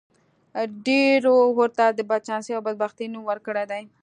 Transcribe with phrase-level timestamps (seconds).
[0.87, 3.83] ډېرو ورته د بدچانسۍ او بدبختۍ نوم ورکړی دی.